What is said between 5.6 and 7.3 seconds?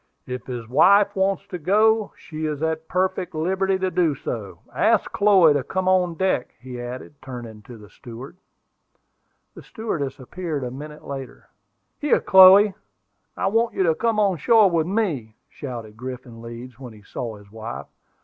come on deck," he added,